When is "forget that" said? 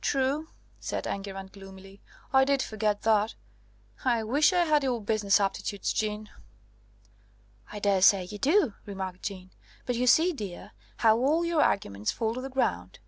2.62-3.34